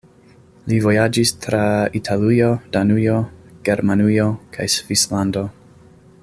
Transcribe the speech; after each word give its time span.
Li 0.69 0.77
vojaĝis 0.85 1.33
tra 1.43 1.59
Italujo, 1.99 2.49
Danujo, 2.77 3.19
Germanujo 3.69 4.27
kaj 4.57 4.69
Svislando. 4.79 5.49